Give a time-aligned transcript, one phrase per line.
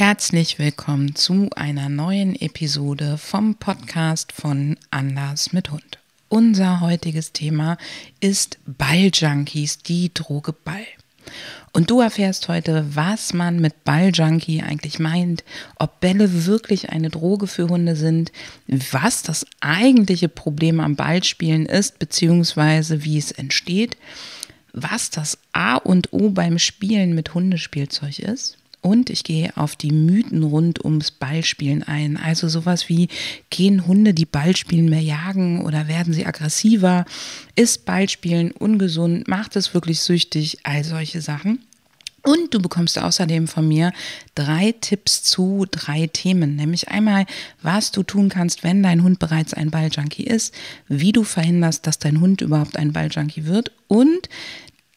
[0.00, 5.98] Herzlich willkommen zu einer neuen Episode vom Podcast von Anders mit Hund.
[6.30, 7.76] Unser heutiges Thema
[8.18, 10.86] ist Balljunkies, die Droge Ball.
[11.74, 15.44] Und du erfährst heute, was man mit Balljunkie eigentlich meint,
[15.78, 18.32] ob Bälle wirklich eine Droge für Hunde sind,
[18.68, 23.98] was das eigentliche Problem am Ballspielen ist, beziehungsweise wie es entsteht,
[24.72, 29.92] was das A und O beim Spielen mit Hundespielzeug ist und ich gehe auf die
[29.92, 32.16] Mythen rund ums Ballspielen ein.
[32.16, 33.08] Also sowas wie,
[33.50, 37.04] gehen Hunde, die Ballspielen mehr jagen oder werden sie aggressiver?
[37.56, 39.28] Ist Ballspielen ungesund?
[39.28, 40.58] Macht es wirklich süchtig?
[40.62, 41.60] All solche Sachen.
[42.22, 43.92] Und du bekommst außerdem von mir
[44.34, 47.24] drei Tipps zu drei Themen, nämlich einmal,
[47.62, 50.54] was du tun kannst, wenn dein Hund bereits ein Balljunkie ist,
[50.86, 54.28] wie du verhinderst, dass dein Hund überhaupt ein Balljunkie wird und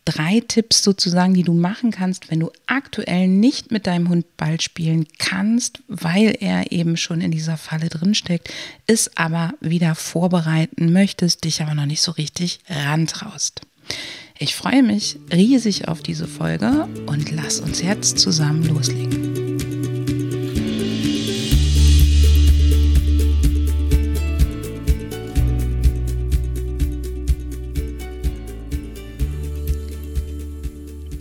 [0.05, 4.59] drei Tipps sozusagen, die du machen kannst, wenn du aktuell nicht mit deinem Hund Ball
[4.59, 8.53] spielen kannst, weil er eben schon in dieser Falle drinsteckt,
[8.87, 13.61] ist aber wieder vorbereiten möchtest, dich aber noch nicht so richtig rantraust.
[14.39, 19.42] Ich freue mich riesig auf diese Folge und lass uns jetzt zusammen loslegen.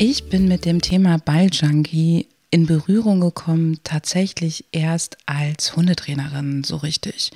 [0.05, 7.31] Ich bin mit dem Thema Balljunkie in Berührung gekommen, tatsächlich erst als Hundetrainerin so richtig.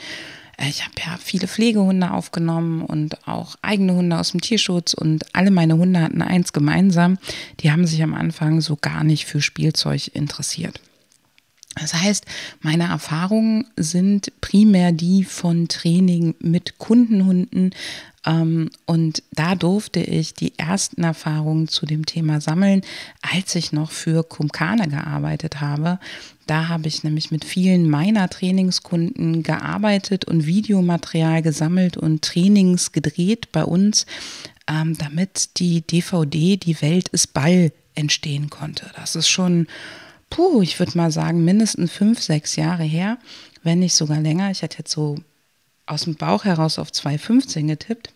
[0.68, 5.52] Ich habe ja viele Pflegehunde aufgenommen und auch eigene Hunde aus dem Tierschutz und alle
[5.52, 7.18] meine Hunde hatten eins gemeinsam.
[7.60, 10.80] Die haben sich am Anfang so gar nicht für Spielzeug interessiert.
[11.78, 12.24] Das heißt,
[12.60, 17.70] meine Erfahrungen sind primär die von Training mit Kundenhunden.
[18.24, 22.80] Ähm, und da durfte ich die ersten Erfahrungen zu dem Thema sammeln,
[23.20, 26.00] als ich noch für Kumkane gearbeitet habe.
[26.46, 33.52] Da habe ich nämlich mit vielen meiner Trainingskunden gearbeitet und Videomaterial gesammelt und Trainings gedreht
[33.52, 34.06] bei uns,
[34.66, 38.90] ähm, damit die DVD Die Welt ist Ball entstehen konnte.
[38.96, 39.66] Das ist schon
[40.30, 43.18] puh, ich würde mal sagen, mindestens fünf, sechs Jahre her,
[43.62, 44.50] wenn nicht sogar länger.
[44.50, 45.16] Ich hatte jetzt so
[45.86, 48.12] aus dem Bauch heraus auf 2,15 getippt.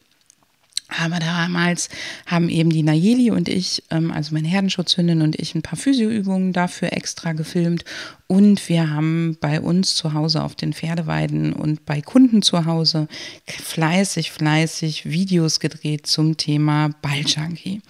[0.99, 1.89] Aber damals
[2.27, 6.53] haben eben die Nayeli und ich, ähm, also meine Herdenschutzhündin und ich, ein paar Physioübungen
[6.53, 7.85] dafür extra gefilmt.
[8.27, 13.07] Und wir haben bei uns zu Hause auf den Pferdeweiden und bei Kunden zu Hause
[13.47, 17.83] fleißig, fleißig Videos gedreht zum Thema Balljunkie.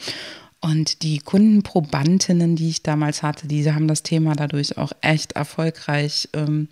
[0.60, 6.28] Und die Kundenprobandinnen, die ich damals hatte, die haben das Thema dadurch auch echt erfolgreich
[6.34, 6.69] ähm,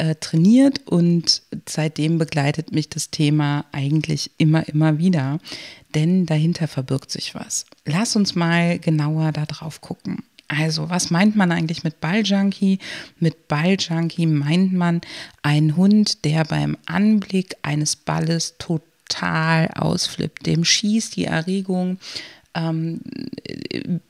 [0.00, 5.38] äh, trainiert und seitdem begleitet mich das Thema eigentlich immer, immer wieder,
[5.94, 7.66] denn dahinter verbirgt sich was.
[7.84, 10.24] Lass uns mal genauer da drauf gucken.
[10.48, 12.80] Also, was meint man eigentlich mit Balljunkie?
[13.20, 15.00] Mit Balljunkie meint man
[15.42, 20.46] einen Hund, der beim Anblick eines Balles total ausflippt.
[20.46, 21.98] Dem schießt die Erregung
[22.54, 23.00] ähm,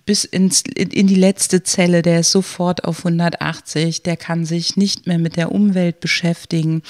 [0.06, 5.06] bis ins, in die letzte Zelle, der ist sofort auf 180, der kann sich nicht
[5.06, 6.82] mehr mit der Umwelt beschäftigen,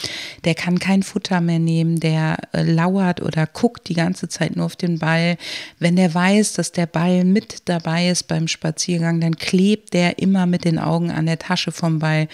[0.45, 4.67] der kann kein Futter mehr nehmen, der äh, lauert oder guckt die ganze Zeit nur
[4.67, 5.37] auf den Ball.
[5.79, 10.47] Wenn der weiß, dass der Ball mit dabei ist beim Spaziergang, dann klebt der immer
[10.47, 12.29] mit den Augen an der Tasche vom Ball.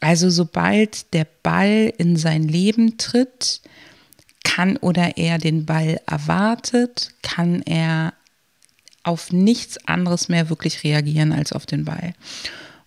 [0.00, 3.62] Also sobald der Ball in sein Leben tritt,
[4.44, 8.12] kann oder er den Ball erwartet, kann er
[9.08, 12.12] auf nichts anderes mehr wirklich reagieren als auf den Ball.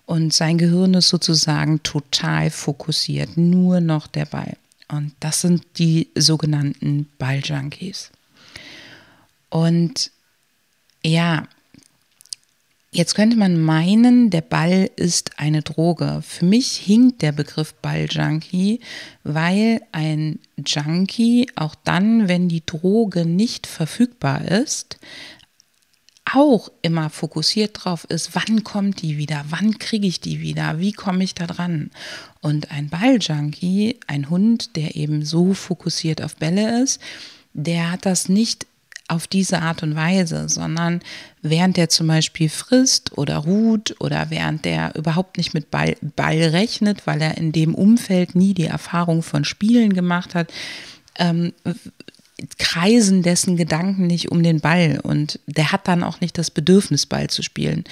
[0.05, 4.55] Und sein Gehirn ist sozusagen total fokussiert, nur noch der Ball.
[4.87, 8.11] Und das sind die sogenannten Balljunkies.
[9.49, 10.11] Und
[11.03, 11.47] ja,
[12.91, 16.21] jetzt könnte man meinen, der Ball ist eine Droge.
[16.23, 18.79] Für mich hinkt der Begriff Balljunkie,
[19.23, 24.99] weil ein Junkie auch dann, wenn die Droge nicht verfügbar ist,
[26.33, 30.93] auch immer fokussiert drauf ist, wann kommt die wieder, wann kriege ich die wieder, wie
[30.93, 31.91] komme ich da dran.
[32.41, 36.99] Und ein Balljunkie, ein Hund, der eben so fokussiert auf Bälle ist,
[37.53, 38.65] der hat das nicht
[39.11, 41.01] auf diese Art und Weise, sondern
[41.41, 46.41] während der zum Beispiel frisst oder ruht oder während der überhaupt nicht mit Ball, Ball
[46.41, 50.51] rechnet, weil er in dem Umfeld nie die Erfahrung von Spielen gemacht hat,
[51.19, 51.51] ähm,
[52.57, 57.05] kreisen dessen Gedanken nicht um den Ball und der hat dann auch nicht das Bedürfnis,
[57.05, 57.83] Ball zu spielen,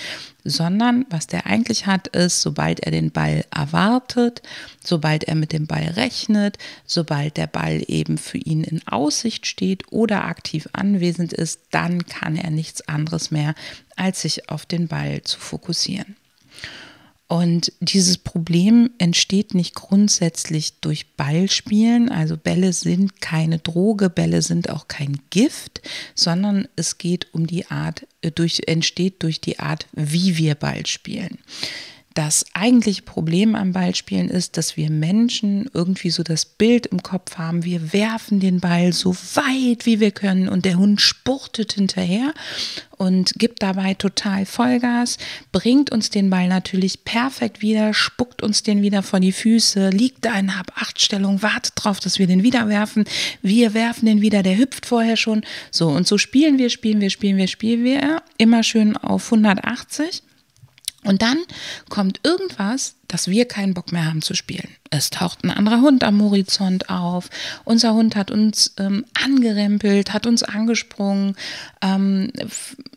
[0.43, 4.41] sondern was der eigentlich hat, ist, sobald er den Ball erwartet,
[4.83, 9.91] sobald er mit dem Ball rechnet, sobald der Ball eben für ihn in Aussicht steht
[9.91, 13.55] oder aktiv anwesend ist, dann kann er nichts anderes mehr,
[13.95, 16.15] als sich auf den Ball zu fokussieren.
[17.29, 22.09] Und dieses Problem entsteht nicht grundsätzlich durch Ballspielen.
[22.09, 25.81] Also Bälle sind keine Droge, Bälle sind auch kein Gift,
[26.15, 30.87] sondern es geht um die Art, äh, durch, entsteht durch die Art, wie wir Ball
[30.87, 31.37] spielen
[32.19, 37.38] das eigentliche Problem am Ballspielen ist, dass wir Menschen irgendwie so das Bild im Kopf
[37.38, 42.33] haben, wir werfen den Ball so weit wie wir können und der Hund spurtet hinterher
[42.98, 45.18] und gibt dabei total Vollgas,
[45.54, 50.25] bringt uns den Ball natürlich perfekt wieder, spuckt uns den wieder vor die Füße, liegt
[50.25, 53.06] da in Hab-Acht-Stellung, wartet drauf, dass wir den wieder werfen.
[53.42, 55.45] Wir werfen den wieder, der hüpft vorher schon.
[55.71, 60.24] So, und so spielen wir, spielen wir, spielen wir, spielen wir, immer schön auf 180.
[61.05, 61.37] Und dann
[61.89, 64.67] kommt irgendwas, dass wir keinen Bock mehr haben zu spielen.
[64.89, 67.29] Es taucht ein anderer Hund am Horizont auf.
[67.63, 71.35] Unser Hund hat uns ähm, angerempelt, hat uns angesprungen.
[71.81, 72.31] Ähm,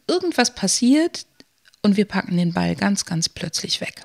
[0.09, 1.27] irgendwas passiert
[1.83, 4.05] und wir packen den Ball ganz, ganz plötzlich weg.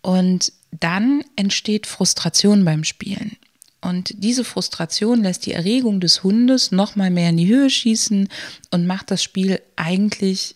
[0.00, 3.36] Und dann entsteht Frustration beim Spielen.
[3.80, 8.28] Und diese Frustration lässt die Erregung des Hundes noch mal mehr in die Höhe schießen
[8.70, 10.54] und macht das Spiel eigentlich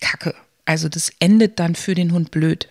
[0.00, 0.34] kacke.
[0.64, 2.68] Also das endet dann für den Hund blöd.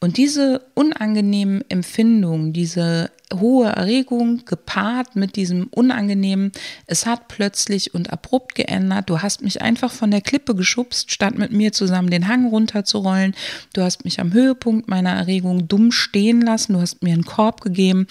[0.00, 3.10] Und diese unangenehmen Empfindungen, diese
[3.40, 6.52] hohe Erregung gepaart mit diesem unangenehmen,
[6.86, 9.08] es hat plötzlich und abrupt geändert.
[9.10, 13.34] Du hast mich einfach von der Klippe geschubst, statt mit mir zusammen den Hang runterzurollen.
[13.72, 16.74] Du hast mich am Höhepunkt meiner Erregung dumm stehen lassen.
[16.74, 18.06] Du hast mir einen Korb gegeben.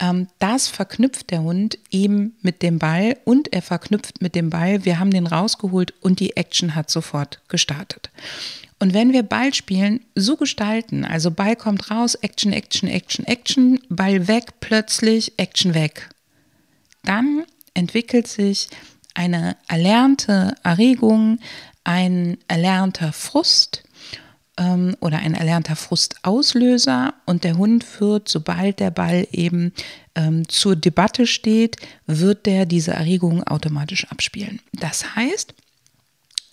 [0.00, 4.84] Ähm, das verknüpft der Hund eben mit dem Ball und er verknüpft mit dem Ball.
[4.84, 8.10] Wir haben den rausgeholt und die Action hat sofort gestartet.
[8.80, 13.80] Und wenn wir Ball spielen, so gestalten, also Ball kommt raus, Action, Action, Action, Action,
[13.88, 16.08] Ball weg, plötzlich Action weg,
[17.02, 17.44] dann
[17.74, 18.68] entwickelt sich
[19.14, 21.40] eine erlernte Erregung,
[21.82, 23.82] ein erlernter Frust
[24.58, 29.72] ähm, oder ein erlernter Frustauslöser und der Hund wird, sobald der Ball eben
[30.14, 31.76] ähm, zur Debatte steht,
[32.06, 34.60] wird der diese Erregung automatisch abspielen.
[34.72, 35.54] Das heißt,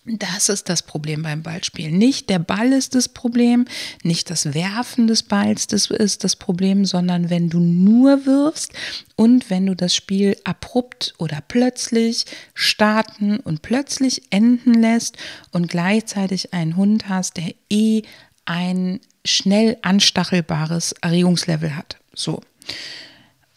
[0.05, 1.97] das ist das Problem beim Ballspielen.
[1.97, 3.65] Nicht der Ball ist das Problem,
[4.03, 8.71] nicht das Werfen des Balls das ist das Problem, sondern wenn du nur wirfst
[9.15, 15.17] und wenn du das Spiel abrupt oder plötzlich starten und plötzlich enden lässt
[15.51, 18.03] und gleichzeitig einen Hund hast, der eh
[18.45, 21.97] ein schnell anstachelbares Erregungslevel hat.
[22.13, 22.41] So.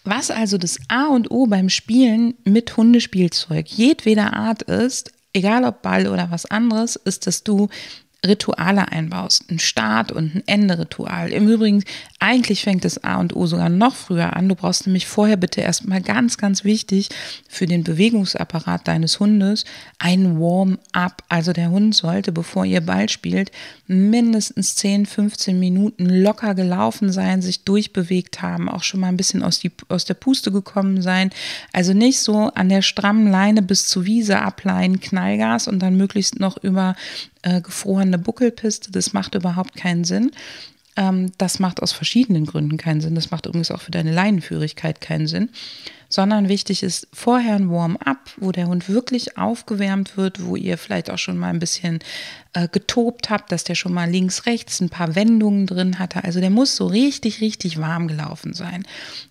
[0.04, 5.82] Was also das A und O beim Spielen mit Hundespielzeug jedweder Art ist, egal ob
[5.82, 7.68] Ball oder was anderes, ist, dass du
[8.26, 11.30] Rituale einbaust, ein Start- und ein Ende-Ritual.
[11.30, 11.84] Im Übrigen,
[12.18, 14.48] eigentlich fängt das A und O sogar noch früher an.
[14.48, 17.10] Du brauchst nämlich vorher bitte erstmal ganz, ganz wichtig
[17.48, 19.64] für den Bewegungsapparat deines Hundes
[20.00, 21.22] ein Warm-up.
[21.28, 23.52] Also der Hund sollte, bevor ihr Ball spielt,
[23.86, 29.44] mindestens 10, 15 Minuten locker gelaufen sein, sich durchbewegt haben, auch schon mal ein bisschen
[29.44, 31.30] aus, die, aus der Puste gekommen sein.
[31.72, 36.40] Also nicht so an der strammen Leine bis zur Wiese ableihen, Knallgas und dann möglichst
[36.40, 36.96] noch über
[37.48, 38.90] äh, gefrorene Buckelpiste.
[38.90, 40.32] Das macht überhaupt keinen Sinn.
[40.96, 43.14] Ähm, das macht aus verschiedenen Gründen keinen Sinn.
[43.14, 45.50] Das macht übrigens auch für deine Leinenführigkeit keinen Sinn.
[46.10, 51.10] Sondern wichtig ist vorher ein Warm-up, wo der Hund wirklich aufgewärmt wird, wo ihr vielleicht
[51.10, 52.00] auch schon mal ein bisschen
[52.54, 56.24] äh, getobt habt, dass der schon mal links, rechts ein paar Wendungen drin hatte.
[56.24, 58.84] Also der muss so richtig, richtig warm gelaufen sein.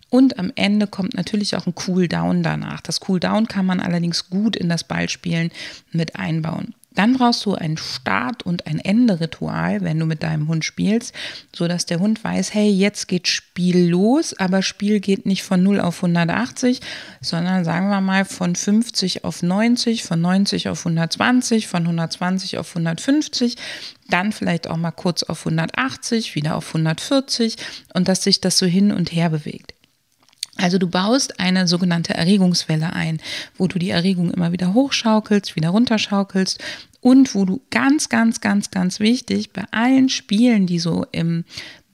[0.09, 2.79] Und am Ende kommt natürlich auch ein Cool-Down danach.
[2.81, 5.51] Das Cool-Down kann man allerdings gut in das Ballspielen
[5.91, 6.75] mit einbauen.
[6.97, 11.13] Dann brauchst du ein Start- und ein Ende-Ritual, wenn du mit deinem Hund spielst,
[11.55, 15.79] sodass der Hund weiß, hey, jetzt geht Spiel los, aber Spiel geht nicht von 0
[15.79, 16.81] auf 180,
[17.21, 22.69] sondern sagen wir mal von 50 auf 90, von 90 auf 120, von 120 auf
[22.69, 23.57] 150,
[24.09, 27.57] dann vielleicht auch mal kurz auf 180, wieder auf 140
[27.93, 29.76] und dass sich das so hin und her bewegt.
[30.57, 33.21] Also du baust eine sogenannte Erregungswelle ein,
[33.57, 36.63] wo du die Erregung immer wieder hochschaukelst, wieder runterschaukelst
[37.01, 41.45] und wo du ganz, ganz, ganz, ganz wichtig bei allen Spielen, die so im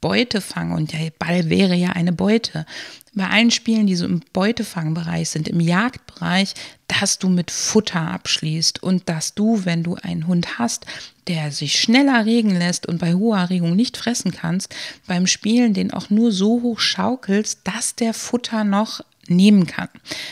[0.04, 2.66] Beutefang und der Ball wäre ja eine Beute,
[3.14, 6.56] bei allen Spielen, die so im Beutefangbereich sind, im Jagdbereich,
[6.90, 10.86] dass du mit Futter abschließt und dass du, wenn du einen Hund hast,
[11.28, 14.76] der sich schneller regen lässt und bei hoher Erregung nicht fressen kannst,
[15.08, 19.88] beim Spielen den auch nur so hoch schaukelst, dass der Futter noch nehmen kann.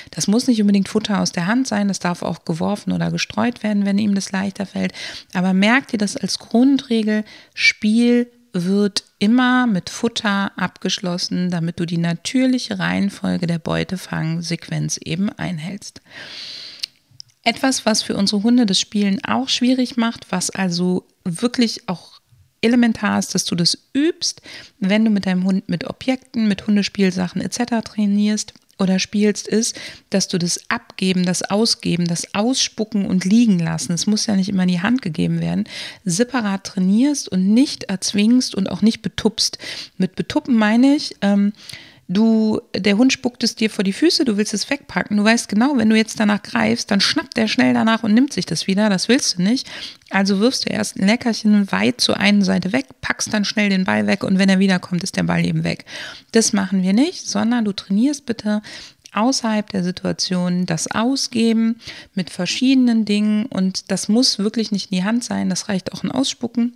[0.09, 3.63] Das muss nicht unbedingt Futter aus der Hand sein, das darf auch geworfen oder gestreut
[3.63, 4.91] werden, wenn ihm das leichter fällt.
[5.31, 7.23] Aber merkt ihr das als Grundregel,
[7.53, 16.01] Spiel wird immer mit Futter abgeschlossen, damit du die natürliche Reihenfolge der Beutefangsequenz eben einhältst.
[17.43, 22.19] Etwas, was für unsere Hunde das Spielen auch schwierig macht, was also wirklich auch
[22.61, 24.41] elementar ist, dass du das übst,
[24.79, 27.83] wenn du mit deinem Hund mit Objekten, mit Hundespielsachen etc.
[27.83, 33.93] trainierst oder spielst, ist, dass du das Abgeben, das Ausgeben, das Ausspucken und Liegen lassen,
[33.93, 35.65] es muss ja nicht immer in die Hand gegeben werden,
[36.03, 39.57] separat trainierst und nicht erzwingst und auch nicht betupst.
[39.97, 41.53] Mit betuppen meine ich, ähm,
[42.13, 45.15] Du, der Hund spuckt es dir vor die Füße, du willst es wegpacken.
[45.15, 48.33] Du weißt genau, wenn du jetzt danach greifst, dann schnappt er schnell danach und nimmt
[48.33, 48.89] sich das wieder.
[48.89, 49.65] Das willst du nicht.
[50.09, 53.85] Also wirfst du erst ein Leckerchen weit zur einen Seite weg, packst dann schnell den
[53.85, 55.85] Ball weg und wenn er wiederkommt, ist der Ball eben weg.
[56.33, 58.61] Das machen wir nicht, sondern du trainierst bitte
[59.13, 61.79] außerhalb der Situation das Ausgeben
[62.13, 66.03] mit verschiedenen Dingen und das muss wirklich nicht in die Hand sein, das reicht auch
[66.03, 66.75] ein Ausspucken.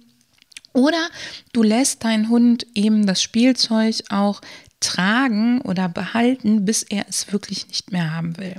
[0.76, 1.08] Oder
[1.54, 4.42] du lässt deinen Hund eben das Spielzeug auch
[4.86, 8.56] tragen oder behalten, bis er es wirklich nicht mehr haben will.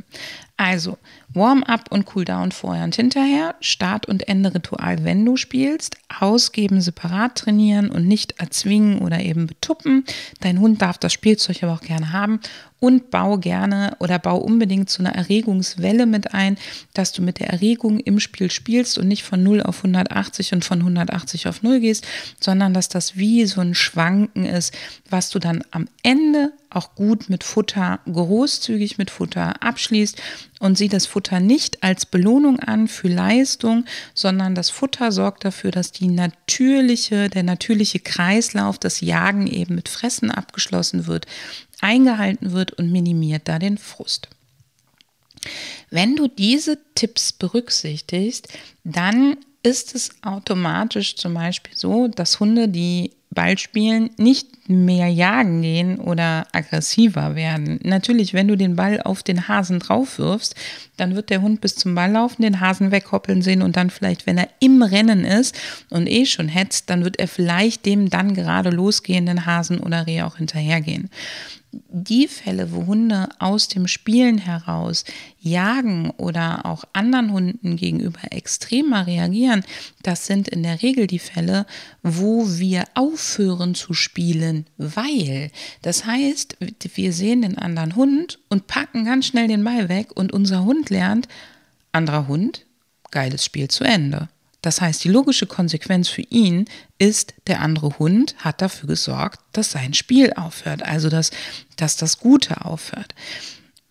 [0.59, 0.97] Also
[1.35, 7.91] Warm-up und Cooldown vorher und hinterher, Start- und Ende-Ritual, wenn du spielst, ausgeben, separat trainieren
[7.91, 10.05] und nicht erzwingen oder eben betuppen.
[10.41, 12.41] Dein Hund darf das Spielzeug aber auch gerne haben
[12.81, 16.57] und bau gerne oder bau unbedingt so eine Erregungswelle mit ein,
[16.95, 20.65] dass du mit der Erregung im Spiel spielst und nicht von 0 auf 180 und
[20.65, 22.07] von 180 auf 0 gehst,
[22.41, 24.75] sondern dass das wie so ein Schwanken ist,
[25.11, 30.21] was du dann am Ende auch gut mit Futter, großzügig mit Futter abschließt
[30.61, 35.71] und sieh das Futter nicht als Belohnung an für Leistung, sondern das Futter sorgt dafür,
[35.71, 41.27] dass die natürliche, der natürliche Kreislauf, das Jagen eben mit Fressen abgeschlossen wird,
[41.81, 44.29] eingehalten wird und minimiert da den Frust.
[45.91, 48.49] Wenn du diese Tipps berücksichtigst,
[48.85, 56.01] dann ist es automatisch zum Beispiel so, dass Hunde, die Ballspielen nicht mehr jagen gehen
[56.01, 57.79] oder aggressiver werden.
[57.85, 60.57] Natürlich, wenn du den Ball auf den Hasen drauf wirfst,
[60.97, 64.27] dann wird der Hund bis zum Ball laufen, den Hasen weghoppeln sehen und dann vielleicht,
[64.27, 65.57] wenn er im Rennen ist
[65.91, 70.23] und eh schon hetzt, dann wird er vielleicht dem dann gerade losgehenden Hasen oder Reh
[70.23, 71.11] auch hinterhergehen
[71.73, 75.05] die Fälle, wo Hunde aus dem Spielen heraus
[75.41, 79.65] jagen oder auch anderen Hunden gegenüber extremer reagieren,
[80.03, 81.67] das sind in der Regel die Fälle,
[82.03, 85.51] wo wir aufhören zu spielen, weil.
[85.83, 86.57] Das heißt,
[86.95, 90.91] wir sehen den anderen Hund und packen ganz schnell den Ball weg und unser Hund
[90.91, 91.29] lernt,
[91.93, 92.65] anderer Hund,
[93.11, 94.29] geiles Spiel zu Ende.
[94.67, 96.65] Das heißt, die logische Konsequenz für ihn
[96.99, 101.31] ist, der andere Hund hat dafür gesorgt, dass sein Spiel aufhört, also dass,
[101.77, 103.15] dass das Gute aufhört.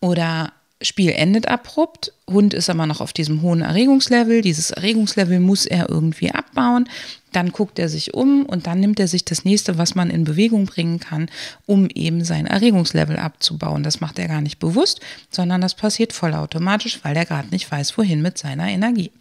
[0.01, 0.51] Oder
[0.82, 5.89] Spiel endet abrupt, Hund ist aber noch auf diesem hohen Erregungslevel, dieses Erregungslevel muss er
[5.89, 6.89] irgendwie abbauen,
[7.32, 10.25] dann guckt er sich um und dann nimmt er sich das nächste, was man in
[10.25, 11.29] Bewegung bringen kann,
[11.65, 13.84] um eben sein Erregungslevel abzubauen.
[13.84, 17.98] Das macht er gar nicht bewusst, sondern das passiert vollautomatisch, weil er gerade nicht weiß,
[17.98, 19.12] wohin mit seiner Energie.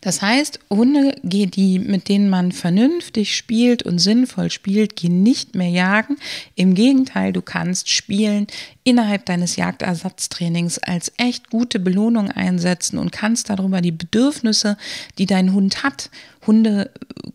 [0.00, 5.68] Das heißt, Hunde, die, mit denen man vernünftig spielt und sinnvoll spielt, gehen nicht mehr
[5.68, 6.16] jagen.
[6.54, 8.46] Im Gegenteil, du kannst Spielen
[8.84, 14.76] innerhalb deines Jagdersatztrainings als echt gute Belohnung einsetzen und kannst darüber die Bedürfnisse,
[15.18, 16.10] die dein Hund hat,
[16.46, 16.90] Hunde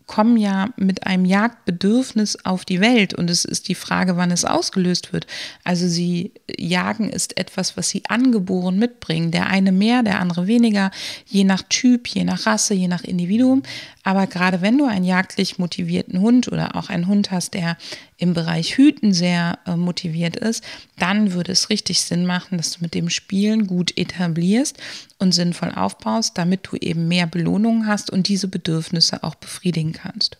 [0.06, 4.44] kommen ja mit einem Jagdbedürfnis auf die Welt und es ist die Frage, wann es
[4.44, 5.26] ausgelöst wird.
[5.64, 9.30] Also sie jagen ist etwas, was sie angeboren mitbringen.
[9.30, 10.90] Der eine mehr, der andere weniger,
[11.26, 13.62] je nach Typ, je nach Rasse, je nach Individuum.
[14.04, 17.76] Aber gerade wenn du einen jagdlich motivierten Hund oder auch einen Hund hast, der
[18.18, 20.62] im Bereich Hüten sehr äh, motiviert ist,
[20.96, 24.78] dann würde es richtig Sinn machen, dass du mit dem Spielen gut etablierst
[25.18, 28.48] und sinnvoll aufbaust, damit du eben mehr Belohnungen hast und diese
[29.02, 30.36] Bedürfnisse auch befriedigen kannst.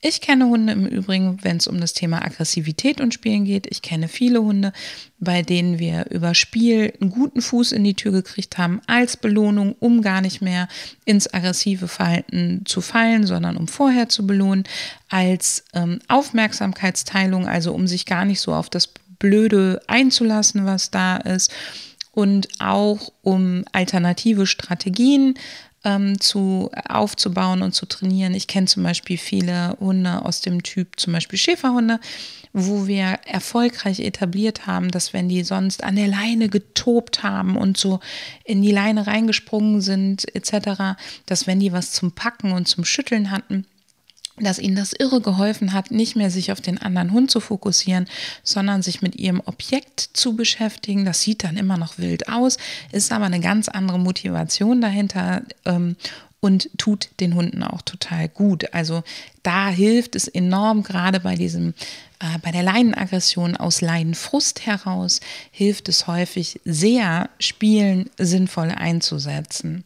[0.00, 3.66] Ich kenne Hunde im Übrigen, wenn es um das Thema Aggressivität und Spielen geht.
[3.68, 4.72] Ich kenne viele Hunde,
[5.18, 9.74] bei denen wir über Spiel einen guten Fuß in die Tür gekriegt haben, als Belohnung,
[9.80, 10.68] um gar nicht mehr
[11.04, 14.62] ins aggressive Verhalten zu fallen, sondern um vorher zu belohnen,
[15.08, 18.88] als ähm, Aufmerksamkeitsteilung, also um sich gar nicht so auf das
[19.18, 21.52] Blöde einzulassen, was da ist
[22.18, 25.34] und auch um alternative Strategien
[25.88, 28.34] ähm, zu, aufzubauen und zu trainieren.
[28.34, 31.98] Ich kenne zum Beispiel viele Hunde aus dem Typ, zum Beispiel Schäferhunde,
[32.52, 37.76] wo wir erfolgreich etabliert haben, dass wenn die sonst an der Leine getobt haben und
[37.76, 38.00] so
[38.44, 43.30] in die Leine reingesprungen sind etc., dass wenn die was zum Packen und zum Schütteln
[43.30, 43.64] hatten,
[44.44, 48.06] dass ihnen das irre geholfen hat, nicht mehr sich auf den anderen Hund zu fokussieren,
[48.42, 51.04] sondern sich mit ihrem Objekt zu beschäftigen.
[51.04, 52.58] Das sieht dann immer noch wild aus,
[52.92, 55.96] ist aber eine ganz andere Motivation dahinter ähm,
[56.40, 58.72] und tut den Hunden auch total gut.
[58.72, 59.02] Also
[59.42, 61.74] da hilft es enorm, gerade bei diesem,
[62.20, 69.84] äh, bei der Leinenaggression aus Leinenfrust heraus, hilft es häufig sehr, Spielen sinnvoll einzusetzen.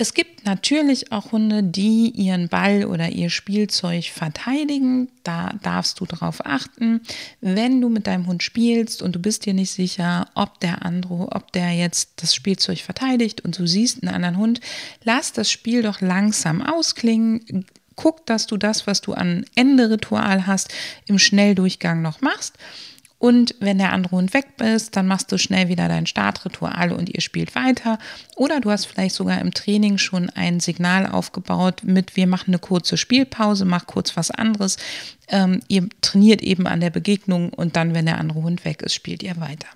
[0.00, 5.10] Es gibt natürlich auch Hunde, die ihren Ball oder ihr Spielzeug verteidigen.
[5.24, 7.02] Da darfst du darauf achten.
[7.42, 11.32] Wenn du mit deinem Hund spielst und du bist dir nicht sicher, ob der andere,
[11.32, 14.60] ob der jetzt das Spielzeug verteidigt und du siehst einen anderen Hund,
[15.04, 17.66] lass das Spiel doch langsam ausklingen.
[17.94, 20.72] Guck, dass du das, was du an Ende Ritual hast,
[21.04, 22.54] im Schnelldurchgang noch machst.
[23.20, 27.10] Und wenn der andere Hund weg ist, dann machst du schnell wieder dein Startritual und
[27.10, 27.98] ihr spielt weiter.
[28.34, 32.58] Oder du hast vielleicht sogar im Training schon ein Signal aufgebaut mit, wir machen eine
[32.58, 34.78] kurze Spielpause, mach kurz was anderes.
[35.28, 38.94] Ähm, ihr trainiert eben an der Begegnung und dann, wenn der andere Hund weg ist,
[38.94, 39.68] spielt ihr weiter.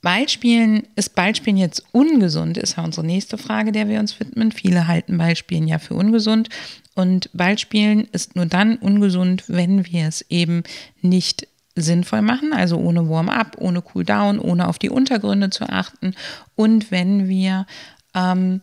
[0.00, 4.52] Ballspielen, ist Ballspielen jetzt ungesund, ist ja unsere nächste Frage, der wir uns widmen.
[4.52, 6.48] Viele halten Ballspielen ja für ungesund.
[6.94, 10.62] Und Ballspielen ist nur dann ungesund, wenn wir es eben
[11.02, 11.46] nicht
[11.82, 16.14] sinnvoll machen, also ohne Warm-up, ohne Cool-down, ohne auf die Untergründe zu achten
[16.54, 17.66] und wenn wir
[18.14, 18.62] ähm,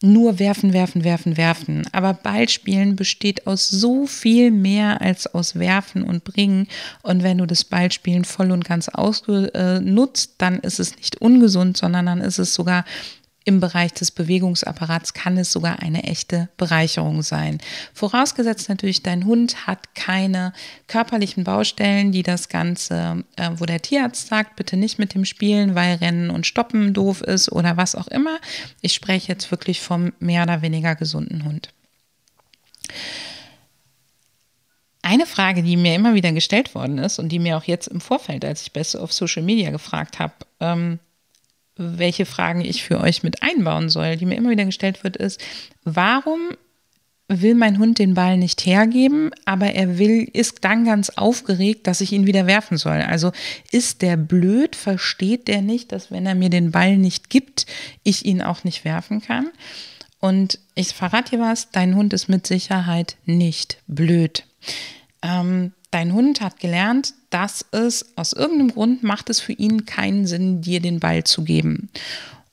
[0.00, 1.86] nur werfen, werfen, werfen, werfen.
[1.90, 6.68] Aber Ballspielen besteht aus so viel mehr als aus Werfen und Bringen.
[7.02, 12.06] Und wenn du das Ballspielen voll und ganz ausnutzt, dann ist es nicht ungesund, sondern
[12.06, 12.84] dann ist es sogar
[13.48, 17.58] im Bereich des Bewegungsapparats kann es sogar eine echte Bereicherung sein.
[17.94, 20.52] Vorausgesetzt natürlich, dein Hund hat keine
[20.86, 25.74] körperlichen Baustellen, die das Ganze, äh, wo der Tierarzt sagt, bitte nicht mit dem Spielen,
[25.74, 28.38] weil Rennen und Stoppen doof ist oder was auch immer.
[28.82, 31.70] Ich spreche jetzt wirklich vom mehr oder weniger gesunden Hund.
[35.00, 38.02] Eine Frage, die mir immer wieder gestellt worden ist und die mir auch jetzt im
[38.02, 40.98] Vorfeld, als ich besser auf Social Media gefragt habe, ähm,
[41.78, 45.40] welche Fragen ich für euch mit einbauen soll, die mir immer wieder gestellt wird, ist,
[45.84, 46.40] warum
[47.28, 52.00] will mein Hund den Ball nicht hergeben, aber er will, ist dann ganz aufgeregt, dass
[52.00, 53.02] ich ihn wieder werfen soll.
[53.02, 53.32] Also
[53.70, 57.66] ist der blöd, versteht der nicht, dass wenn er mir den Ball nicht gibt,
[58.02, 59.50] ich ihn auch nicht werfen kann?
[60.20, 64.44] Und ich verrate dir was, dein Hund ist mit Sicherheit nicht blöd.
[65.22, 70.26] Ähm, dein Hund hat gelernt, dass es aus irgendeinem Grund macht es für ihn keinen
[70.26, 71.90] Sinn, dir den Ball zu geben.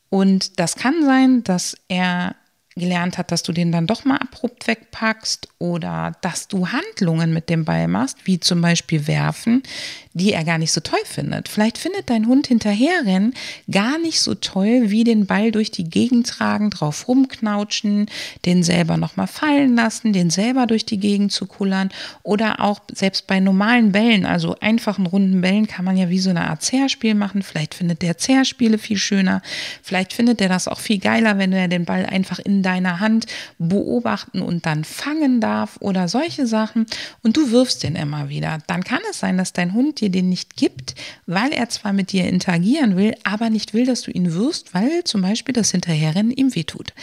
[0.09, 2.35] Und das kann sein, dass er
[2.77, 7.49] gelernt hat, dass du den dann doch mal abrupt wegpackst oder dass du Handlungen mit
[7.49, 9.63] dem Ball machst, wie zum Beispiel werfen,
[10.11, 11.47] die er gar nicht so toll findet.
[11.47, 13.33] Vielleicht findet dein Hund hinterherrennen
[13.71, 18.07] gar nicht so toll, wie den Ball durch die Gegend tragen, drauf rumknautschen,
[18.43, 21.89] den selber nochmal fallen lassen, den selber durch die Gegend zu kullern
[22.23, 26.29] oder auch selbst bei normalen Bällen, also einfachen runden Bällen, kann man ja wie so
[26.29, 27.41] eine Art Zerspiel machen.
[27.41, 29.41] Vielleicht findet der Zerspiele viel schöner.
[29.81, 33.27] Vielleicht findet er das auch viel geiler, wenn er den Ball einfach in deiner Hand
[33.59, 36.85] beobachten und dann fangen darf oder solche Sachen
[37.21, 38.59] und du wirfst den immer wieder.
[38.67, 42.11] Dann kann es sein, dass dein Hund dir den nicht gibt, weil er zwar mit
[42.11, 46.31] dir interagieren will, aber nicht will, dass du ihn wirst, weil zum Beispiel das Hinterherrennen
[46.31, 46.93] ihm wehtut.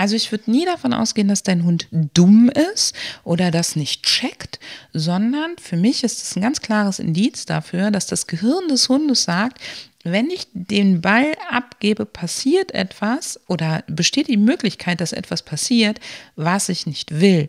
[0.00, 4.58] Also ich würde nie davon ausgehen, dass dein Hund dumm ist oder das nicht checkt,
[4.94, 9.24] sondern für mich ist es ein ganz klares Indiz dafür, dass das Gehirn des Hundes
[9.24, 9.60] sagt,
[10.02, 16.00] wenn ich den Ball abgebe, passiert etwas oder besteht die Möglichkeit, dass etwas passiert,
[16.36, 17.48] was ich nicht will.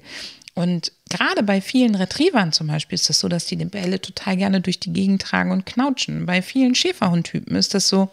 [0.54, 4.36] Und gerade bei vielen Retrievern zum Beispiel ist das so, dass die die Bälle total
[4.36, 6.26] gerne durch die Gegend tragen und knautschen.
[6.26, 8.10] Bei vielen Schäferhundtypen ist das so,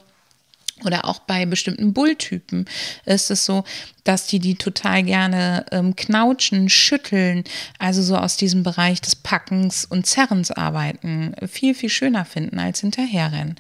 [0.85, 2.67] oder auch bei bestimmten Bulltypen
[3.05, 3.65] ist es so,
[4.05, 7.45] dass die die total gerne ähm, knautschen, schütteln,
[7.79, 12.81] also so aus diesem Bereich des Packens und Zerrens arbeiten, viel, viel schöner finden als
[12.81, 13.57] hinterherrennen.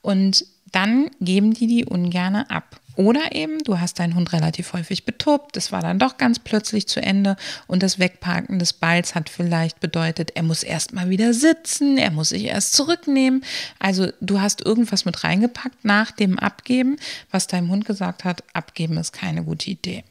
[0.00, 2.80] Und dann geben die die ungerne ab.
[2.96, 6.86] Oder eben, du hast deinen Hund relativ häufig betobt, es war dann doch ganz plötzlich
[6.86, 11.32] zu Ende und das Wegparken des Balls hat vielleicht bedeutet, er muss erst mal wieder
[11.32, 13.44] sitzen, er muss sich erst zurücknehmen.
[13.78, 16.96] Also du hast irgendwas mit reingepackt nach dem Abgeben,
[17.30, 20.04] was deinem Hund gesagt hat, abgeben ist keine gute Idee.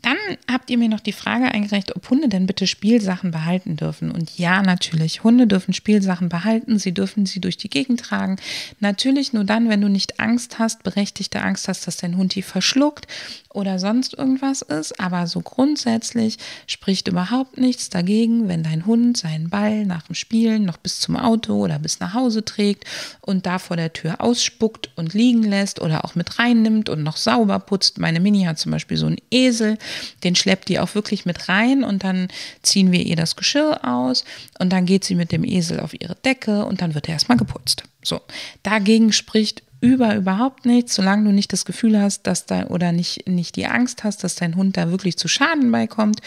[0.00, 0.16] Dann
[0.50, 4.12] habt ihr mir noch die Frage eingereicht, ob Hunde denn bitte Spielsachen behalten dürfen.
[4.12, 8.36] Und ja, natürlich, Hunde dürfen Spielsachen behalten, sie dürfen sie durch die Gegend tragen.
[8.78, 12.42] Natürlich nur dann, wenn du nicht Angst hast, berechtigte Angst hast, dass dein Hund die
[12.42, 13.08] verschluckt
[13.52, 15.00] oder sonst irgendwas ist.
[15.00, 20.64] Aber so grundsätzlich spricht überhaupt nichts dagegen, wenn dein Hund seinen Ball nach dem Spielen
[20.64, 22.84] noch bis zum Auto oder bis nach Hause trägt
[23.20, 27.16] und da vor der Tür ausspuckt und liegen lässt oder auch mit reinnimmt und noch
[27.16, 27.98] sauber putzt.
[27.98, 29.76] Meine Mini hat zum Beispiel so einen Esel,
[30.24, 32.28] den schleppt die auch wirklich mit rein und dann
[32.62, 34.24] ziehen wir ihr das Geschirr aus
[34.58, 37.38] und dann geht sie mit dem Esel auf ihre Decke und dann wird er erstmal
[37.38, 37.84] geputzt.
[38.02, 38.20] So,
[38.62, 43.28] dagegen spricht über überhaupt nichts, solange du nicht das Gefühl hast, dass da oder nicht,
[43.28, 46.20] nicht die Angst hast, dass dein Hund da wirklich zu Schaden beikommt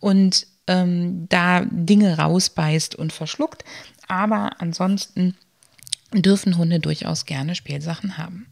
[0.00, 3.64] und ähm, da Dinge rausbeißt und verschluckt.
[4.06, 5.36] Aber ansonsten
[6.12, 8.46] dürfen Hunde durchaus gerne Spielsachen haben.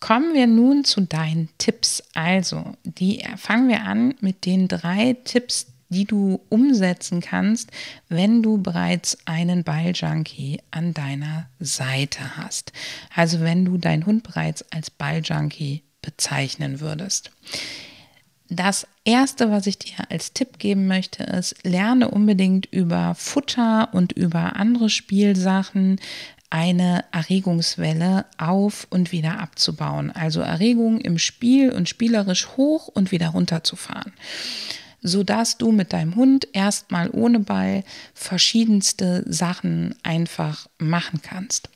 [0.00, 2.02] Kommen wir nun zu deinen Tipps.
[2.14, 7.70] Also, die fangen wir an mit den drei Tipps, die du umsetzen kannst,
[8.08, 12.72] wenn du bereits einen Balljunkie an deiner Seite hast.
[13.14, 17.30] Also wenn du deinen Hund bereits als Balljunkie bezeichnen würdest.
[18.50, 24.12] Das erste, was ich dir als Tipp geben möchte, ist, lerne unbedingt über Futter und
[24.12, 25.98] über andere Spielsachen
[26.50, 30.10] eine Erregungswelle auf und wieder abzubauen.
[30.10, 34.12] Also Erregung im Spiel und spielerisch hoch und wieder runterzufahren
[35.04, 41.68] sodass du mit deinem Hund erstmal ohne Ball verschiedenste Sachen einfach machen kannst.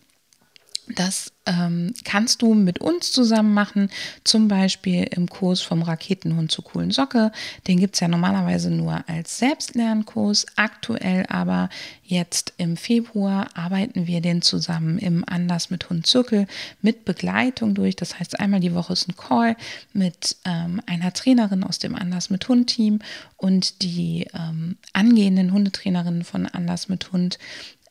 [0.89, 3.91] Das ähm, kannst du mit uns zusammen machen,
[4.23, 7.33] zum Beispiel im Kurs vom Raketenhund zur coolen Socke.
[7.67, 10.47] Den gibt es ja normalerweise nur als Selbstlernkurs.
[10.57, 11.71] Aktuell aber
[12.05, 16.47] jetzt im Februar arbeiten wir den zusammen im Anders mit Hund Zirkel
[16.83, 17.97] mit Begleitung durch.
[17.97, 19.57] Das heißt, einmal die Woche ist ein Call
[19.93, 23.01] mit ähm, einer Trainerin aus dem Anders mit Hund Team
[23.37, 27.39] und die ähm, angehenden Hundetrainerinnen von Anders mit Hund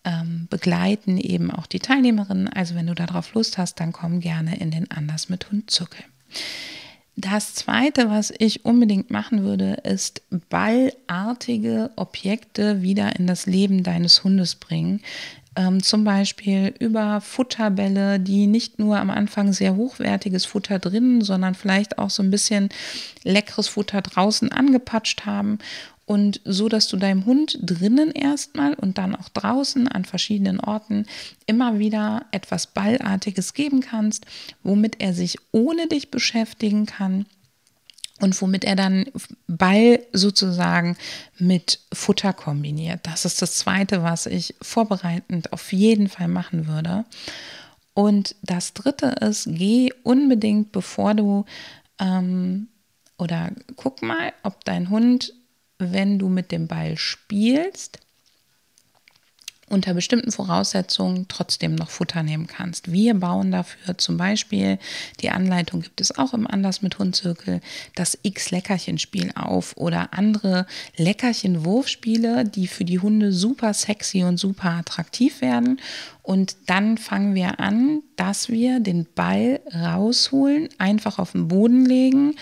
[0.03, 2.47] ähm, begleiten eben auch die Teilnehmerinnen.
[2.47, 6.03] Also wenn du darauf Lust hast, dann komm gerne in den Anders mit Hund Zuckel.
[7.19, 14.23] Das zweite, was ich unbedingt machen würde, ist ballartige Objekte wieder in das Leben deines
[14.23, 15.01] Hundes bringen.
[15.55, 21.55] Ähm, zum Beispiel über Futterbälle, die nicht nur am Anfang sehr hochwertiges Futter drinnen, sondern
[21.55, 22.69] vielleicht auch so ein bisschen
[23.23, 25.57] leckeres Futter draußen angepatscht haben
[26.07, 31.05] und so, dass du deinem Hund drinnen erstmal und dann auch draußen an verschiedenen Orten
[31.47, 34.25] immer wieder etwas Ballartiges geben kannst,
[34.63, 37.25] womit er sich ohne dich beschäftigen kann
[38.21, 39.07] und womit er dann
[39.47, 40.95] Ball sozusagen
[41.39, 43.01] mit Futter kombiniert.
[43.03, 47.03] Das ist das Zweite, was ich vorbereitend auf jeden Fall machen würde.
[47.93, 51.43] Und das Dritte ist, geh unbedingt, bevor du
[51.99, 52.69] ähm,
[53.17, 55.33] oder guck mal, ob dein Hund
[55.79, 57.99] wenn du mit dem Ball spielst,
[59.69, 62.91] unter bestimmten Voraussetzungen trotzdem noch Futter nehmen kannst.
[62.91, 64.79] Wir bauen dafür zum Beispiel,
[65.19, 67.59] die Anleitung gibt es auch im Anders mit Hundzirkel,
[67.93, 75.41] das X-Leckerchen-Spiel auf oder andere Leckerchen-Wurfspiele, die für die Hunde super sexy und super attraktiv
[75.41, 75.81] werden.
[76.23, 82.35] Und dann fangen wir an, dass wir den Ball rausholen, einfach auf den Boden legen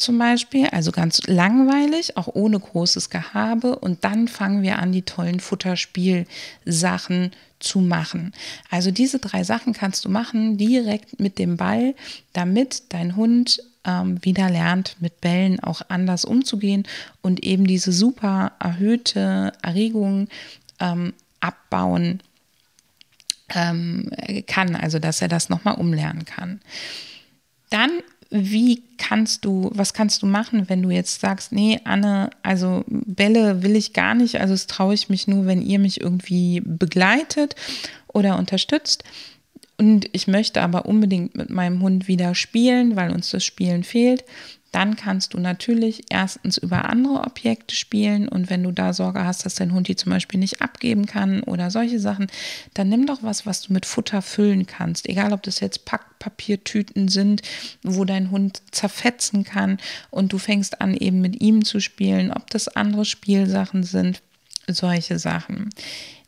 [0.00, 3.78] zum Beispiel, also ganz langweilig, auch ohne großes Gehabe.
[3.78, 8.32] Und dann fangen wir an, die tollen Futterspielsachen zu machen.
[8.70, 11.94] Also diese drei Sachen kannst du machen direkt mit dem Ball,
[12.32, 16.84] damit dein Hund ähm, wieder lernt, mit Bällen auch anders umzugehen
[17.22, 20.28] und eben diese super erhöhte Erregung
[20.80, 22.22] ähm, abbauen
[23.50, 24.10] ähm,
[24.46, 26.60] kann, also dass er das nochmal umlernen kann.
[27.70, 27.90] Dann
[28.30, 33.62] wie kannst du, was kannst du machen, wenn du jetzt sagst, nee, Anne, also Bälle
[33.62, 37.56] will ich gar nicht, also es traue ich mich nur, wenn ihr mich irgendwie begleitet
[38.06, 39.04] oder unterstützt.
[39.80, 44.24] Und ich möchte aber unbedingt mit meinem Hund wieder spielen, weil uns das Spielen fehlt
[44.72, 49.44] dann kannst du natürlich erstens über andere Objekte spielen und wenn du da Sorge hast,
[49.44, 52.28] dass dein Hund die zum Beispiel nicht abgeben kann oder solche Sachen,
[52.74, 55.08] dann nimm doch was, was du mit Futter füllen kannst.
[55.08, 57.42] Egal, ob das jetzt Packpapiertüten sind,
[57.82, 59.78] wo dein Hund zerfetzen kann
[60.10, 64.22] und du fängst an, eben mit ihm zu spielen, ob das andere Spielsachen sind,
[64.68, 65.70] solche Sachen.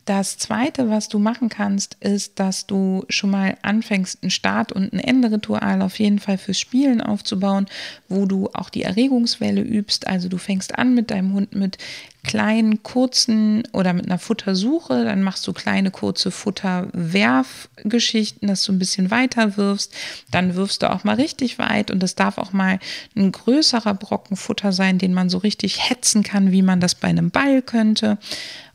[0.05, 4.93] Das zweite, was du machen kannst, ist, dass du schon mal anfängst, ein Start- und
[4.93, 7.67] ein Ende-Ritual auf jeden Fall fürs Spielen aufzubauen,
[8.09, 10.09] wo du auch die Erregungswelle übst.
[10.09, 11.79] Also du fängst an mit deinem Hund mit
[12.25, 18.81] kleinen, kurzen oder mit einer Futtersuche, dann machst du kleine, kurze Futterwerfgeschichten, dass du ein
[18.81, 19.95] bisschen weiter wirfst.
[20.33, 22.81] Dann wirfst du auch mal richtig weit und das darf auch mal
[23.17, 27.07] ein größerer Brocken Futter sein, den man so richtig hetzen kann, wie man das bei
[27.09, 28.19] einem Ball könnte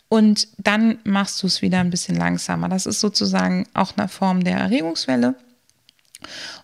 [0.09, 2.69] und dann machst du es wieder ein bisschen langsamer.
[2.69, 5.35] Das ist sozusagen auch eine Form der Erregungswelle.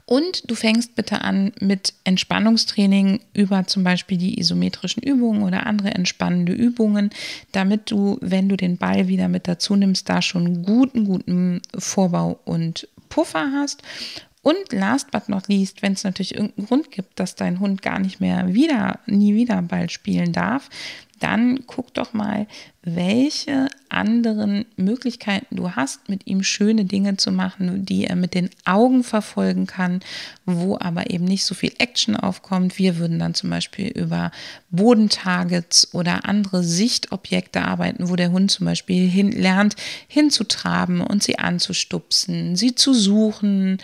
[0.06, 5.92] Und du fängst bitte an mit Entspannungstraining über zum Beispiel die isometrischen Übungen oder andere
[5.92, 7.12] entspannende Übungen,
[7.52, 12.40] damit du, wenn du den Ball wieder mit dazu nimmst, da schon guten, guten Vorbau
[12.46, 13.84] und Puffer hast.
[14.42, 18.00] Und last but not least, wenn es natürlich irgendeinen Grund gibt, dass dein Hund gar
[18.00, 20.70] nicht mehr wieder, nie wieder Ball spielen darf,
[21.20, 22.48] dann guck doch mal,
[22.86, 28.50] welche anderen Möglichkeiten du hast, mit ihm schöne Dinge zu machen, die er mit den
[28.66, 30.02] Augen verfolgen kann,
[30.46, 32.78] wo aber eben nicht so viel Action aufkommt.
[32.78, 34.32] Wir würden dann zum Beispiel über
[34.70, 39.76] Bodentargets oder andere Sichtobjekte arbeiten, wo der Hund zum Beispiel hin, lernt,
[40.08, 43.78] hinzutraben und sie anzustupsen, sie zu suchen,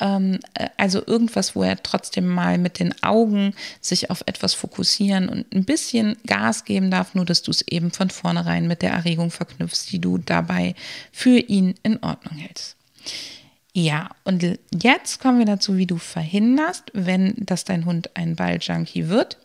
[0.00, 5.28] ähm, äh, also irgendwas, wo er trotzdem mal mit den Augen sich auf etwas fokussieren
[5.28, 8.90] und ein bisschen Gas geben darf, nur dass du es eben von vornherein mit der
[8.90, 10.74] Erregung verknüpfst, die du dabei
[11.12, 12.76] für ihn in Ordnung hältst.
[13.72, 19.08] Ja, und jetzt kommen wir dazu, wie du verhinderst, wenn das dein Hund ein Balljunkie
[19.08, 19.38] wird.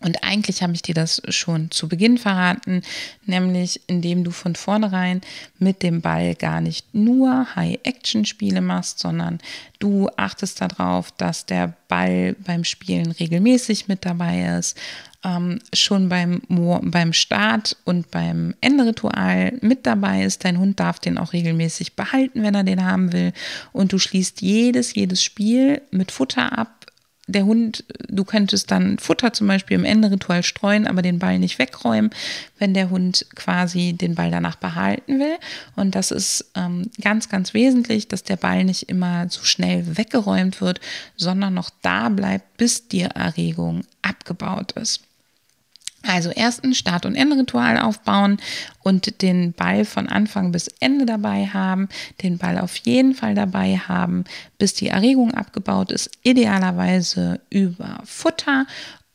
[0.00, 2.82] Und eigentlich habe ich dir das schon zu Beginn verraten,
[3.26, 5.20] nämlich indem du von vornherein
[5.58, 9.40] mit dem Ball gar nicht nur High-Action-Spiele machst, sondern
[9.80, 14.78] du achtest darauf, dass der Ball beim Spielen regelmäßig mit dabei ist,
[15.24, 20.44] ähm, schon beim, beim Start und beim Endritual mit dabei ist.
[20.44, 23.32] Dein Hund darf den auch regelmäßig behalten, wenn er den haben will.
[23.72, 26.77] Und du schließt jedes, jedes Spiel mit Futter ab
[27.28, 31.58] der Hund, du könntest dann Futter zum Beispiel im Enderitual streuen, aber den Ball nicht
[31.58, 32.10] wegräumen,
[32.58, 35.36] wenn der Hund quasi den Ball danach behalten will.
[35.76, 40.60] Und das ist ähm, ganz, ganz wesentlich, dass der Ball nicht immer so schnell weggeräumt
[40.60, 40.80] wird,
[41.16, 45.07] sondern noch da bleibt, bis die Erregung abgebaut ist.
[46.06, 48.38] Also erst ein Start- und Endritual aufbauen
[48.82, 51.88] und den Ball von Anfang bis Ende dabei haben,
[52.22, 54.24] den Ball auf jeden Fall dabei haben,
[54.58, 58.66] bis die Erregung abgebaut ist, idealerweise über Futter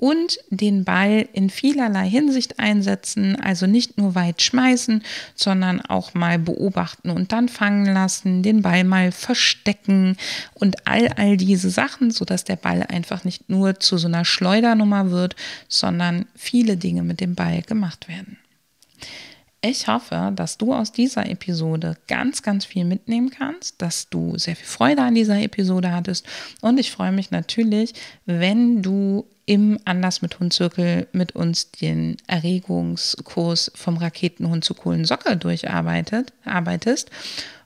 [0.03, 5.01] und den Ball in vielerlei Hinsicht einsetzen, also nicht nur weit schmeißen,
[5.33, 10.17] sondern auch mal beobachten und dann fangen lassen, den Ball mal verstecken
[10.55, 15.09] und all all diese Sachen, sodass der Ball einfach nicht nur zu so einer Schleudernummer
[15.09, 15.37] wird,
[15.69, 18.37] sondern viele Dinge mit dem Ball gemacht werden.
[19.61, 24.57] Ich hoffe, dass du aus dieser Episode ganz, ganz viel mitnehmen kannst, dass du sehr
[24.57, 26.25] viel Freude an dieser Episode hattest.
[26.59, 27.93] Und ich freue mich natürlich,
[28.25, 35.35] wenn du im Anders mit Hundzirkel mit uns den Erregungskurs vom Raketenhund zu coolen Socke
[35.37, 37.09] durcharbeitet, arbeitest.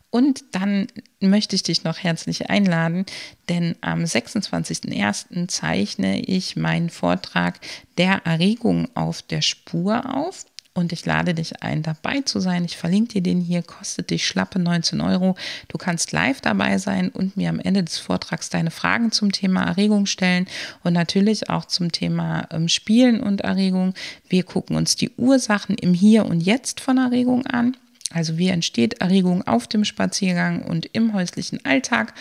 [0.09, 0.87] Und dann
[1.19, 3.05] möchte ich dich noch herzlich einladen,
[3.49, 5.47] denn am 26.01.
[5.49, 7.59] zeichne ich meinen Vortrag
[7.97, 10.45] der Erregung auf der Spur auf
[10.77, 12.63] und ich lade dich ein, dabei zu sein.
[12.63, 15.35] Ich verlinke dir den hier, kostet dich schlappe 19 Euro.
[15.69, 19.63] Du kannst live dabei sein und mir am Ende des Vortrags deine Fragen zum Thema
[19.63, 20.45] Erregung stellen
[20.83, 23.95] und natürlich auch zum Thema ähm, Spielen und Erregung.
[24.29, 27.75] Wir gucken uns die Ursachen im Hier und Jetzt von Erregung an.
[28.11, 32.13] Also wie entsteht Erregung auf dem Spaziergang und im häuslichen Alltag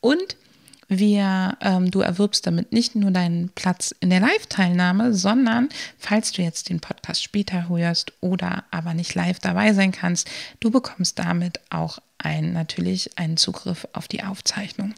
[0.00, 0.36] und
[0.88, 5.68] wir, ähm, du erwirbst damit nicht nur deinen Platz in der Live-Teilnahme, sondern
[5.98, 10.28] falls du jetzt den Podcast später hörst oder aber nicht live dabei sein kannst,
[10.60, 14.94] du bekommst damit auch ein, natürlich einen Zugriff auf die Aufzeichnung.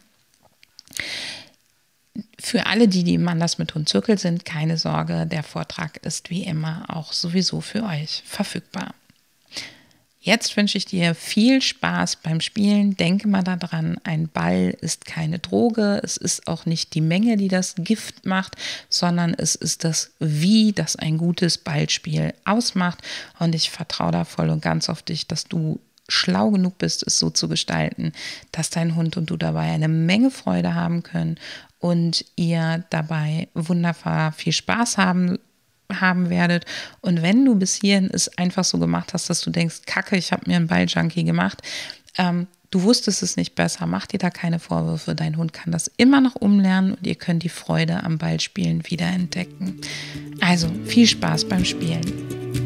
[2.39, 6.29] Für alle, die, die im Anders mit Hund Zirkel sind, keine Sorge, der Vortrag ist
[6.29, 8.93] wie immer auch sowieso für euch verfügbar.
[10.21, 12.97] Jetzt wünsche ich dir viel Spaß beim Spielen.
[12.97, 16.01] Denke mal daran, ein Ball ist keine Droge.
[16.03, 18.57] Es ist auch nicht die Menge, die das Gift macht,
[18.89, 22.99] sondern es ist das Wie, das ein gutes Ballspiel ausmacht.
[23.39, 25.79] Und ich vertraue da voll und ganz auf dich, dass du
[26.09, 28.11] schlau genug bist, es so zu gestalten,
[28.51, 31.37] dass dein Hund und du dabei eine Menge Freude haben können
[31.79, 35.39] und ihr dabei wunderbar viel Spaß haben
[35.93, 36.65] haben werdet.
[37.01, 40.31] Und wenn du bis hierhin es einfach so gemacht hast, dass du denkst, Kacke, ich
[40.31, 41.61] habe mir einen Balljunkie gemacht,
[42.17, 45.15] ähm, du wusstest es nicht besser, mach dir da keine Vorwürfe.
[45.15, 49.81] Dein Hund kann das immer noch umlernen und ihr könnt die Freude am Ballspielen wiederentdecken.
[50.41, 52.58] Also viel Spaß beim Spielen.